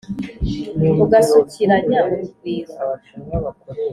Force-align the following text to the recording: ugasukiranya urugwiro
ugasukiranya 1.03 1.99
urugwiro 2.07 2.73